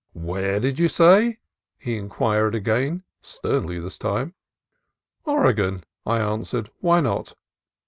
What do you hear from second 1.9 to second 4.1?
in quired again, sternly this